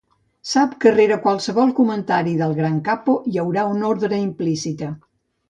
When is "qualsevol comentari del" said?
1.25-2.57